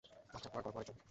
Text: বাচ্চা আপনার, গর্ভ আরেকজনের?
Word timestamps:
বাচ্চা 0.33 0.47
আপনার, 0.49 0.63
গর্ভ 0.65 0.77
আরেকজনের? 0.79 0.99